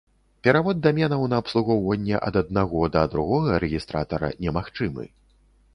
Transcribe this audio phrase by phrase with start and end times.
[0.45, 5.05] Перавод даменаў на абслугоўванне ад аднаго да другога рэгістратара немагчымы.